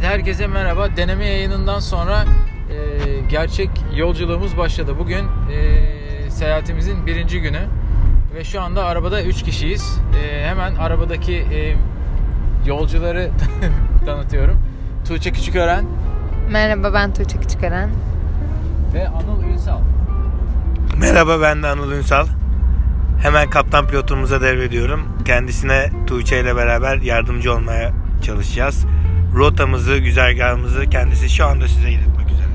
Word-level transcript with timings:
Evet 0.00 0.12
herkese 0.12 0.46
merhaba. 0.46 0.96
Deneme 0.96 1.26
yayınından 1.26 1.80
sonra 1.80 2.24
e, 2.70 2.76
gerçek 3.28 3.70
yolculuğumuz 3.94 4.56
başladı. 4.58 4.94
Bugün 4.98 5.24
e, 5.52 6.30
seyahatimizin 6.30 7.06
birinci 7.06 7.40
günü 7.40 7.60
ve 8.34 8.44
şu 8.44 8.62
anda 8.62 8.84
arabada 8.84 9.22
3 9.22 9.42
kişiyiz. 9.42 9.98
E, 10.22 10.46
hemen 10.46 10.74
arabadaki 10.74 11.34
e, 11.34 11.76
yolcuları 12.66 13.30
tanıtıyorum. 14.06 14.58
Tuğçe 15.08 15.32
Küçükören 15.32 15.84
Merhaba 16.50 16.94
ben 16.94 17.14
Tuğçe 17.14 17.38
Küçükören. 17.38 17.90
ve 18.94 19.08
Anıl 19.08 19.42
Ünsal. 19.52 19.80
Merhaba 20.96 21.40
ben 21.40 21.62
de 21.62 21.66
Anıl 21.66 21.92
Ünsal. 21.92 22.26
Hemen 23.22 23.50
kaptan 23.50 23.86
pilotumuza 23.86 24.40
devrediyorum. 24.40 25.08
Kendisine 25.24 25.90
Tuğçe 26.06 26.40
ile 26.40 26.56
beraber 26.56 26.96
yardımcı 26.96 27.54
olmaya 27.54 27.92
çalışacağız. 28.22 28.86
Rotamızı, 29.34 29.96
güzergahımızı 29.98 30.90
kendisi 30.90 31.28
şu 31.30 31.46
anda 31.46 31.68
size 31.68 31.90
iletmek 31.90 32.26
üzere. 32.30 32.46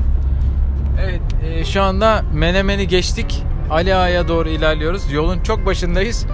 Evet 1.03 1.21
e, 1.59 1.65
şu 1.65 1.81
anda 1.81 2.23
Menemen'i 2.33 2.87
geçtik. 2.87 3.43
Ali 3.69 3.95
Ağa'ya 3.95 4.27
doğru 4.27 4.49
ilerliyoruz. 4.49 5.11
Yolun 5.11 5.39
çok 5.43 5.65
başındayız. 5.65 6.25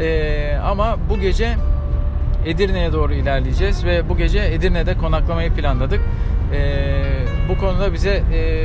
E, 0.00 0.58
ama 0.64 0.96
bu 1.10 1.18
gece 1.20 1.54
Edirne'ye 2.46 2.92
doğru 2.92 3.14
ilerleyeceğiz 3.14 3.84
ve 3.84 4.08
bu 4.08 4.16
gece 4.16 4.38
Edirne'de 4.38 4.96
konaklamayı 4.96 5.52
planladık. 5.52 6.00
E, 6.54 7.04
bu 7.48 7.58
konuda 7.58 7.92
bize 7.92 8.10
e, 8.10 8.64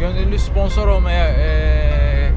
gönüllü 0.00 0.38
sponsor 0.38 0.88
olmaya 0.88 1.26
e, 1.28 2.30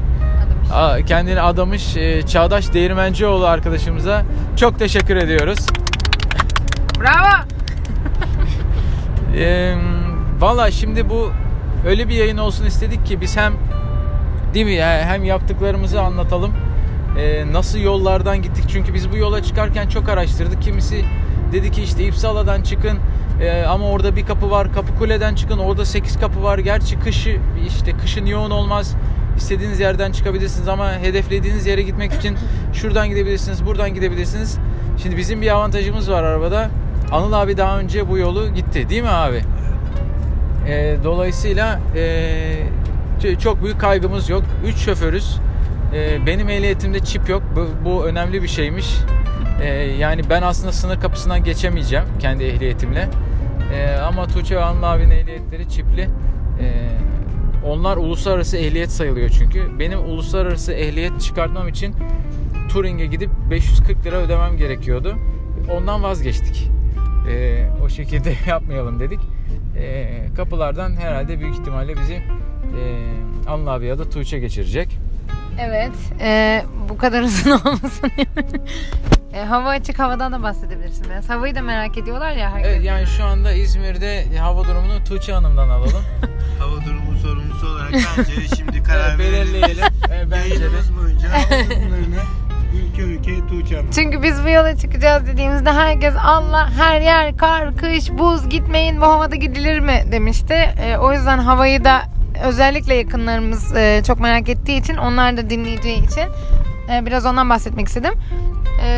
a- 0.72 1.02
kendini 1.02 1.40
adamış 1.40 1.96
e, 1.96 2.22
Çağdaş 2.26 2.72
Değirmencioğlu 2.72 3.46
arkadaşımıza 3.46 4.22
çok 4.56 4.78
teşekkür 4.78 5.16
ediyoruz. 5.16 5.58
Bravo. 7.00 7.44
Eee 9.34 9.78
Valla 10.40 10.70
şimdi 10.70 11.10
bu 11.10 11.30
öyle 11.86 12.08
bir 12.08 12.14
yayın 12.14 12.38
olsun 12.38 12.64
istedik 12.66 13.06
ki 13.06 13.20
biz 13.20 13.36
hem 13.36 13.52
değil 14.54 14.66
mi 14.66 14.72
ya 14.72 14.88
hem 14.88 15.24
yaptıklarımızı 15.24 16.02
anlatalım. 16.02 16.52
Eee, 17.16 17.52
nasıl 17.52 17.78
yollardan 17.78 18.42
gittik 18.42 18.64
çünkü 18.68 18.94
biz 18.94 19.12
bu 19.12 19.16
yola 19.16 19.42
çıkarken 19.42 19.88
çok 19.88 20.08
araştırdık. 20.08 20.62
Kimisi 20.62 21.04
dedi 21.52 21.70
ki 21.70 21.82
işte 21.82 22.04
İpsala'dan 22.04 22.62
çıkın 22.62 22.98
eee, 23.40 23.64
ama 23.64 23.90
orada 23.90 24.16
bir 24.16 24.26
kapı 24.26 24.50
var. 24.50 24.72
Kapıkule'den 24.72 25.34
çıkın 25.34 25.58
orada 25.58 25.84
8 25.84 26.20
kapı 26.20 26.42
var. 26.42 26.58
Gerçi 26.58 26.98
kışı 26.98 27.38
işte 27.66 27.92
kışın 27.96 28.26
yoğun 28.26 28.50
olmaz. 28.50 28.94
İstediğiniz 29.36 29.80
yerden 29.80 30.12
çıkabilirsiniz 30.12 30.68
ama 30.68 30.92
hedeflediğiniz 30.92 31.66
yere 31.66 31.82
gitmek 31.82 32.12
için 32.12 32.36
şuradan 32.72 33.08
gidebilirsiniz, 33.08 33.66
buradan 33.66 33.94
gidebilirsiniz. 33.94 34.58
Şimdi 35.02 35.16
bizim 35.16 35.42
bir 35.42 35.54
avantajımız 35.54 36.10
var 36.10 36.22
arabada. 36.22 36.70
Anıl 37.12 37.32
abi 37.32 37.56
daha 37.56 37.78
önce 37.78 38.08
bu 38.08 38.18
yolu 38.18 38.54
gitti 38.54 38.88
değil 38.88 39.02
mi 39.02 39.08
abi? 39.08 39.40
Ee, 40.68 40.96
dolayısıyla 41.04 41.80
ç- 43.22 43.38
çok 43.38 43.64
büyük 43.64 43.80
kaygımız 43.80 44.28
yok. 44.28 44.42
3 44.66 44.76
şoförüz. 44.76 45.36
Ee, 45.94 46.26
benim 46.26 46.48
ehliyetimde 46.48 47.00
çip 47.00 47.28
yok. 47.28 47.42
Bu, 47.56 47.66
bu 47.84 48.04
önemli 48.06 48.42
bir 48.42 48.48
şeymiş. 48.48 48.94
Ee, 49.62 49.66
yani 49.74 50.22
ben 50.30 50.42
aslında 50.42 50.72
sınır 50.72 51.00
kapısından 51.00 51.44
geçemeyeceğim 51.44 52.04
kendi 52.18 52.44
ehliyetimle. 52.44 53.08
Ee, 53.74 53.96
ama 53.96 54.26
Tuğçe 54.26 54.56
ve 54.56 54.64
Anıl 54.64 54.82
abinin 54.82 55.10
ehliyetleri 55.10 55.68
çipli. 55.68 56.02
Ee, 56.60 56.88
onlar 57.66 57.96
uluslararası 57.96 58.56
ehliyet 58.56 58.90
sayılıyor 58.90 59.28
çünkü. 59.28 59.78
Benim 59.78 59.98
uluslararası 59.98 60.72
ehliyet 60.72 61.20
çıkartmam 61.20 61.68
için 61.68 61.94
Turing'e 62.68 63.06
gidip 63.06 63.30
540 63.50 64.06
lira 64.06 64.16
ödemem 64.16 64.56
gerekiyordu. 64.56 65.16
Ondan 65.70 66.02
vazgeçtik. 66.02 66.70
Ee, 67.28 67.66
o 67.84 67.88
şekilde 67.88 68.34
yapmayalım 68.46 69.00
dedik. 69.00 69.20
Ee, 69.78 70.20
kapılardan 70.36 70.96
herhalde 70.96 71.40
büyük 71.40 71.54
ihtimalle 71.54 71.96
bizi 71.96 72.14
e, 72.14 72.22
Anıl 73.48 73.66
abi 73.66 73.86
ya 73.86 73.98
da 73.98 74.10
Tuğçe 74.10 74.38
geçirecek. 74.38 74.98
Evet. 75.60 75.92
e, 76.20 76.62
bu 76.88 76.98
kadar 76.98 77.22
uzun 77.22 77.50
olmasın. 77.66 78.10
e, 79.34 79.38
hava 79.44 79.68
açık 79.68 79.98
havadan 79.98 80.32
da 80.32 80.42
bahsedebilirsin 80.42 81.06
biraz. 81.10 81.28
Havayı 81.30 81.54
da 81.54 81.62
merak 81.62 81.98
ediyorlar 81.98 82.32
ya 82.36 82.50
herkes. 82.50 82.70
Evet 82.72 82.84
yani 82.84 83.06
şu 83.06 83.24
anda 83.24 83.52
İzmir'de 83.52 84.38
hava 84.38 84.64
durumunu 84.64 85.04
Tuğçe 85.08 85.32
Hanım'dan 85.32 85.68
alalım. 85.68 86.02
Hava 86.58 86.84
durumu 86.84 87.18
sorumlusu 87.22 87.66
olarak 87.68 87.92
bence 87.92 88.56
şimdi 88.56 88.82
karar 88.82 89.08
Evet, 89.10 89.18
verelim. 89.18 89.52
belirleyelim. 89.54 89.84
Evet, 90.12 90.26
bence 90.30 90.50
de. 90.50 90.64
Yayınımız 90.64 90.96
boyunca 90.98 91.28
hava 91.32 91.64
durumlarını 91.70 92.20
ülke 93.00 93.46
Tuğçe. 93.46 93.80
Çünkü 93.94 94.22
biz 94.22 94.44
bu 94.44 94.48
yola 94.48 94.76
çıkacağız 94.76 95.26
dediğimizde 95.26 95.72
herkes 95.72 96.14
Allah 96.24 96.70
her 96.78 97.00
yer 97.00 97.36
kar, 97.36 97.76
kış, 97.76 98.10
buz 98.10 98.48
gitmeyin 98.48 99.00
bu 99.00 99.04
havada 99.06 99.36
gidilir 99.36 99.80
mi 99.80 100.04
demişti. 100.12 100.54
E, 100.54 100.96
o 100.96 101.12
yüzden 101.12 101.38
havayı 101.38 101.84
da 101.84 102.02
özellikle 102.44 102.94
yakınlarımız 102.94 103.76
e, 103.76 104.02
çok 104.06 104.20
merak 104.20 104.48
ettiği 104.48 104.80
için 104.80 104.96
onlar 104.96 105.36
da 105.36 105.50
dinleyeceği 105.50 106.06
için 106.06 106.24
e, 106.92 107.06
biraz 107.06 107.26
ondan 107.26 107.50
bahsetmek 107.50 107.88
istedim. 107.88 108.12
E, 108.84 108.88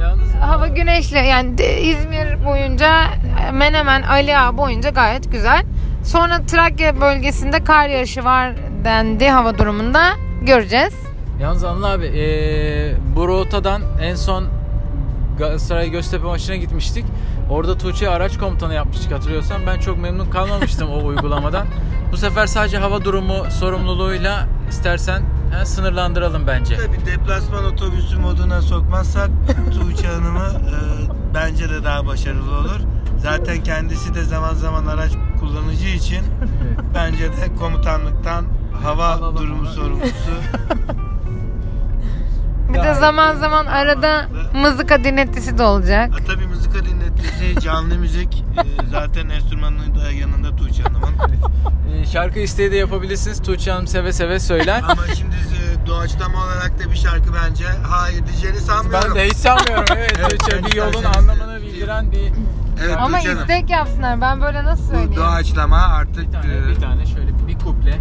Yalnız 0.00 0.34
Hava 0.40 0.68
güneşli 0.68 1.16
yani 1.26 1.58
de- 1.58 1.80
İzmir 1.82 2.44
boyunca 2.44 3.00
e, 3.48 3.50
Menemen, 3.50 4.02
Ali 4.02 4.38
Ağa 4.38 4.56
boyunca 4.58 4.90
gayet 4.90 5.32
güzel. 5.32 5.64
Sonra 6.04 6.46
Trakya 6.46 7.00
bölgesinde 7.00 7.64
kar 7.64 7.88
yağışı 7.88 8.24
var 8.24 8.52
dendi 8.84 9.28
hava 9.28 9.58
durumunda. 9.58 10.02
Göreceğiz. 10.42 10.94
Yalnız 11.42 11.64
Anıl 11.64 11.82
abi 11.82 12.06
eee 12.06 12.96
bu 13.16 13.28
rotadan 13.28 13.82
en 14.00 14.14
son 14.14 14.44
Galatasaray 15.38 15.90
Göztepe 15.90 16.26
maçına 16.26 16.56
gitmiştik. 16.56 17.04
Orada 17.50 17.78
Tuğçe 17.78 18.10
araç 18.10 18.38
komutanı 18.38 18.74
yapmıştık 18.74 19.12
hatırlıyorsan. 19.12 19.60
Ben 19.66 19.78
çok 19.78 19.98
memnun 19.98 20.30
kalmamıştım 20.30 20.90
o 20.90 21.06
uygulamadan. 21.06 21.66
Bu 22.12 22.16
sefer 22.16 22.46
sadece 22.46 22.78
hava 22.78 23.04
durumu 23.04 23.50
sorumluluğuyla 23.50 24.48
istersen 24.68 25.22
he, 25.58 25.64
sınırlandıralım 25.64 26.46
bence. 26.46 26.76
Tabii 26.76 27.06
deplasman 27.06 27.64
otobüsü 27.64 28.18
moduna 28.18 28.62
sokmazsak 28.62 29.30
Tuğçe 29.72 30.08
Hanım'ı 30.08 30.48
e, 30.48 30.76
bence 31.34 31.70
de 31.70 31.84
daha 31.84 32.06
başarılı 32.06 32.58
olur. 32.58 32.80
Zaten 33.18 33.62
kendisi 33.62 34.14
de 34.14 34.24
zaman 34.24 34.54
zaman 34.54 34.86
araç 34.86 35.12
kullanıcı 35.40 35.88
için 35.88 36.24
bence 36.94 37.24
de 37.32 37.54
komutanlıktan 37.58 38.44
hava 38.82 39.36
durumu 39.36 39.66
sorumlusu. 39.66 40.32
Zaman 43.02 43.34
zaman 43.36 43.66
arada 43.66 44.26
mızıka 44.54 45.04
dinletisi 45.04 45.58
de 45.58 45.62
olacak. 45.62 46.10
Ha, 46.12 46.16
tabii 46.26 46.46
müzik 46.46 46.72
dinletisi, 46.74 47.60
canlı 47.60 47.94
müzik 47.98 48.44
e, 48.56 48.86
zaten 48.90 49.28
enstrümanının 49.28 49.94
da 49.94 50.12
yanında 50.12 50.56
Tuğçe 50.56 50.82
Hanım'ın. 50.82 51.14
Eee, 51.92 52.06
şarkı 52.06 52.38
isteği 52.38 52.72
de 52.72 52.76
yapabilirsiniz. 52.76 53.42
Tuğçe 53.42 53.70
Hanım 53.72 53.86
seve 53.86 54.12
seve 54.12 54.40
söyler. 54.40 54.82
Ama 54.88 55.06
şimdi 55.16 55.34
e, 55.36 55.86
doğaçlama 55.86 56.38
olarak 56.44 56.78
da 56.80 56.90
bir 56.90 56.96
şarkı 56.96 57.30
bence 57.34 57.64
hayır 57.90 58.26
diyeceğini 58.26 58.58
sanmıyorum. 58.58 59.10
ben 59.10 59.14
de 59.16 59.26
hiç 59.26 59.36
sanmıyorum. 59.36 59.84
Evet, 59.96 60.12
Evet, 60.20 60.40
Tuğçe 60.40 60.64
bir 60.64 60.72
yolun 60.76 60.92
isterseniz- 60.92 61.18
anlamını 61.18 61.62
bildiren 61.62 62.12
bir 62.12 62.32
Evet 62.84 62.96
Ama 62.98 63.18
Tuğçe 63.18 63.28
Hanım. 63.28 63.40
istek 63.42 63.70
yapsınlar. 63.70 64.20
Ben 64.20 64.40
böyle 64.40 64.64
nasıl 64.64 64.84
Bu 64.84 64.88
söyleyeyim? 64.88 65.16
doğaçlama 65.16 65.76
artık 65.76 66.26
bir 66.28 66.32
tane, 66.32 66.54
e, 66.54 66.68
bir 66.68 66.74
tane 66.74 67.06
şöyle 67.06 67.46
bir 67.48 67.58
kuple. 67.58 67.98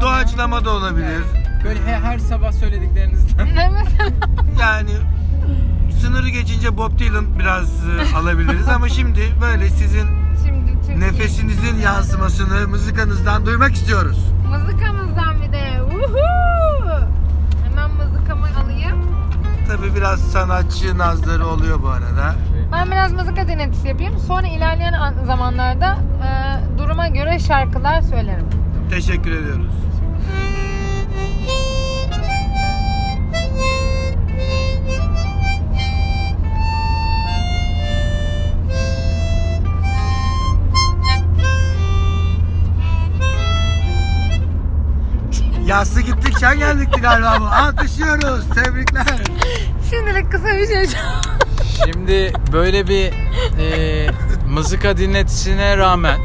Doğaçlama 0.00 0.64
da 0.64 0.70
olabilir. 0.70 1.22
Böyle 1.64 1.80
he- 1.86 2.00
her 2.00 2.18
sabah 2.18 2.52
söylediklerinizden. 2.52 3.46
Ne 3.56 3.68
mesela? 3.68 4.10
Yani 4.60 4.90
sınırı 6.00 6.28
geçince 6.28 6.76
Bob 6.76 6.98
Dylan 6.98 7.38
biraz 7.38 7.68
e, 7.88 8.16
alabiliriz 8.16 8.68
ama 8.68 8.88
şimdi 8.88 9.20
böyle 9.40 9.68
sizin 9.70 10.06
Şimdi 10.46 10.72
Türkiye. 10.80 11.00
nefesinizin 11.00 11.76
yansımasını 11.78 12.68
mızıkanızdan 12.68 13.46
duymak 13.46 13.72
istiyoruz. 13.74 14.26
Mızıkamızdan 14.50 15.42
bir 15.42 15.52
de. 15.52 15.82
Uhu! 15.82 16.18
Hemen 17.68 17.90
mızıkamı 17.90 18.46
alayım. 18.64 19.06
Tabi 19.68 19.94
biraz 19.96 20.20
sanatçı 20.20 20.98
nazları 20.98 21.46
oluyor 21.46 21.82
bu 21.82 21.88
arada. 21.88 22.34
Ben 22.72 22.90
biraz 22.90 23.12
mızıka 23.12 23.48
dinletisi 23.48 23.88
yapayım. 23.88 24.18
Sonra 24.18 24.46
ilerleyen 24.46 24.92
an- 24.92 25.24
zamanlarda 25.26 25.96
e, 26.24 26.78
duruma 26.78 27.08
göre 27.08 27.38
şarkılar 27.38 28.00
söylerim. 28.00 28.46
Teşekkür 28.90 29.30
ediyoruz. 29.30 29.66
Yassı 45.66 46.00
gittik, 46.00 46.38
şen 46.40 46.58
geldikti 46.58 47.00
galiba 47.00 47.36
bu. 47.40 47.44
Alkışlıyoruz. 47.44 48.48
Tebrikler. 48.48 49.20
Şimdilik 49.90 50.32
kısa 50.32 50.48
bir 50.48 50.66
şey. 50.66 50.86
Şimdi 51.84 52.32
böyle 52.52 52.88
bir 52.88 53.12
e, 53.58 54.06
mızıka 54.48 54.96
dinletisine 54.96 55.76
rağmen 55.76 56.18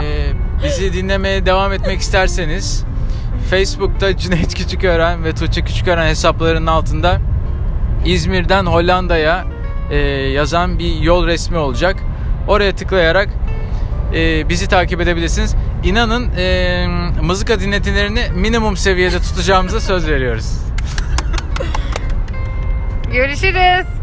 e, 0.00 0.32
bizi 0.64 0.92
dinlemeye 0.92 1.46
devam 1.46 1.72
etmek 1.72 2.00
isterseniz 2.00 2.84
Facebook'ta 3.50 4.16
Cüneyt 4.16 4.54
Küçükören 4.54 5.24
ve 5.24 5.34
Tuğçe 5.34 5.64
Küçükören 5.64 6.06
hesaplarının 6.06 6.66
altında 6.66 7.20
İzmir'den 8.04 8.66
Hollanda'ya 8.66 9.44
e, 9.90 9.96
yazan 10.08 10.78
bir 10.78 10.94
yol 10.94 11.26
resmi 11.26 11.58
olacak. 11.58 11.96
Oraya 12.48 12.74
tıklayarak 12.74 13.28
e, 14.14 14.48
bizi 14.48 14.68
takip 14.68 15.00
edebilirsiniz. 15.00 15.54
İnanın 15.84 16.36
e, 16.36 16.86
mızıka 17.22 17.60
dinletilerini 17.60 18.22
minimum 18.34 18.76
seviyede 18.76 19.18
tutacağımıza 19.18 19.80
söz 19.80 20.08
veriyoruz. 20.08 20.58
Görüşürüz. 23.12 23.93